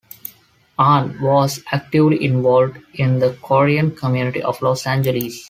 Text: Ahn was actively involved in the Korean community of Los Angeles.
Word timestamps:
Ahn 0.79 1.15
was 1.21 1.63
actively 1.71 2.25
involved 2.25 2.79
in 2.95 3.19
the 3.19 3.37
Korean 3.43 3.91
community 3.95 4.41
of 4.41 4.59
Los 4.63 4.87
Angeles. 4.87 5.39